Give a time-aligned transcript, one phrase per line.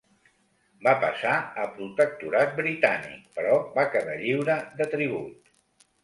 [0.85, 5.53] Va passar a protectorat britànic però va quedar lliure de tribut.